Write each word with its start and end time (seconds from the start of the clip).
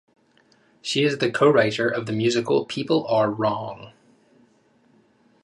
She 0.81 1.03
is 1.03 1.19
the 1.19 1.29
co-writer 1.29 1.87
of 1.87 2.07
the 2.07 2.11
musical 2.11 2.65
People 2.65 3.05
Are 3.05 3.29
Wrong! 3.29 3.91